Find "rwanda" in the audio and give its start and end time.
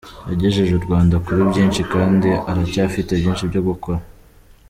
0.85-1.15